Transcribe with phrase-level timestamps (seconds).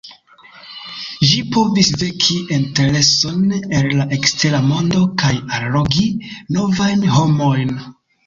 [1.31, 3.43] Ĝi povus veki intereson
[3.81, 6.09] el la ekstera mondo kaj allogi
[6.57, 7.77] novajn homojn.